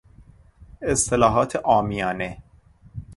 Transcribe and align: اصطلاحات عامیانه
اصطلاحات 0.81 1.55
عامیانه 1.65 2.37